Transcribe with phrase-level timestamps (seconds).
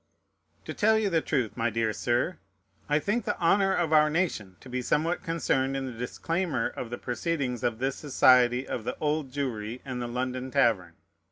[0.65, 2.39] To tell you the truth, my dear Sir,
[2.89, 6.89] I think the honor of our nation to be somewhat concerned in the disclaimer of
[6.89, 10.95] the proceedings of this society of the Old Jewry and the London Tavern.